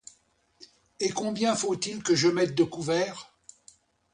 [0.99, 3.35] Et combien faut-il que je mette de couverts?